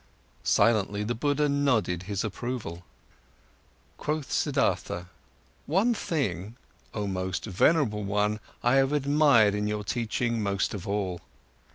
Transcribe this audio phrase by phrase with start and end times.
[0.43, 2.83] Silently, the Buddha nodded his approval.
[3.99, 5.05] Quoth Siddhartha:
[5.67, 6.55] "One thing,
[6.91, 11.21] oh most venerable one, I have admired in your teachings most of all.